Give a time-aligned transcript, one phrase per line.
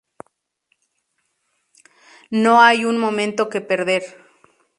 [2.31, 4.01] No hay un momento que perder.